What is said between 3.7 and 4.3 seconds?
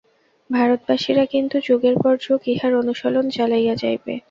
যাইবে।